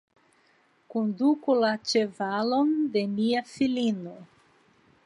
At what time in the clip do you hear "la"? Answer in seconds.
1.65-1.69